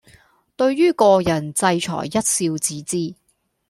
[0.55, 3.13] 對於個人制裁一笑置之